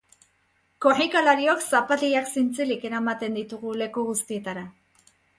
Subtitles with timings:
[0.83, 4.65] Korrikalariok zapatilak zintzilik eramaten ditugu leku guztietara.